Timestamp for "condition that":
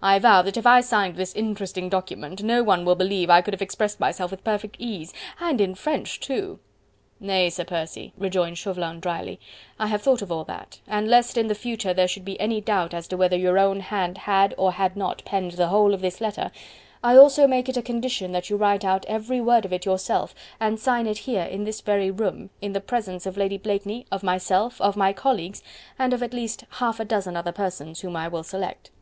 17.82-18.48